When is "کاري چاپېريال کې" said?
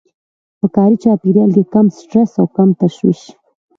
0.75-1.63